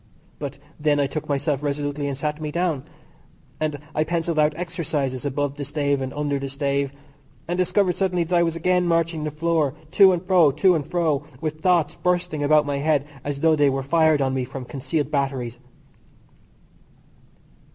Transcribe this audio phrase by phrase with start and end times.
[0.39, 2.85] But then I took myself resolutely and sat me down,
[3.59, 6.91] and I pencilled out exercises above the stave, and under the stave;
[7.47, 10.87] and discovered suddenly that I was again marching the floor, to and fro, to and
[10.89, 14.65] fro, with thoughts bursting about my head as though they were fired on me from
[14.65, 15.59] concealed batteries.